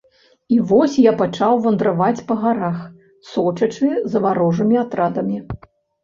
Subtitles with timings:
[0.53, 2.79] І вось я пачаў вандраваць па гарах,
[3.33, 5.37] сочачы за варожымі атрадамі.